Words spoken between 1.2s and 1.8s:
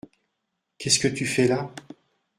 fais là?